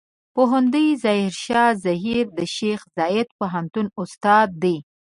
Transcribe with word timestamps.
پوهندوی 0.33 0.89
ظاهر 1.03 1.33
شاه 1.45 1.71
زهير 1.85 2.25
د 2.37 2.39
شیخ 2.55 2.81
زايد 2.97 3.27
پوهنتون 3.37 3.87
استاد 4.01 4.49
دی. 4.63 4.77